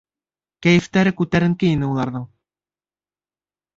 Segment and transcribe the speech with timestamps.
[0.67, 2.25] Кәйефтәре күтәренке ине уларҙың.